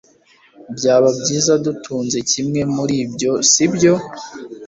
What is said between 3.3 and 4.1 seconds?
sibyo?